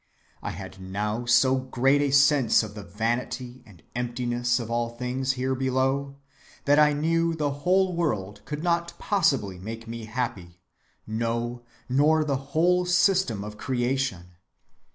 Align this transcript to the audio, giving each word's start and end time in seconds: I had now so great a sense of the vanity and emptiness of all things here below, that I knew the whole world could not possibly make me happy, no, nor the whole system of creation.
I 0.41 0.49
had 0.49 0.81
now 0.81 1.25
so 1.25 1.57
great 1.59 2.01
a 2.01 2.09
sense 2.09 2.63
of 2.63 2.73
the 2.73 2.81
vanity 2.81 3.61
and 3.67 3.83
emptiness 3.95 4.59
of 4.59 4.71
all 4.71 4.89
things 4.89 5.33
here 5.33 5.53
below, 5.53 6.15
that 6.65 6.79
I 6.79 6.91
knew 6.93 7.35
the 7.35 7.51
whole 7.51 7.95
world 7.95 8.41
could 8.45 8.63
not 8.63 8.95
possibly 8.97 9.59
make 9.59 9.87
me 9.87 10.05
happy, 10.05 10.59
no, 11.05 11.61
nor 11.87 12.23
the 12.23 12.37
whole 12.49 12.83
system 12.87 13.43
of 13.43 13.59
creation. 13.59 14.37